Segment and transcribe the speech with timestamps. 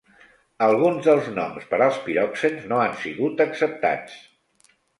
[0.67, 4.21] Alguns dels noms per als piroxens no han sigut acceptats.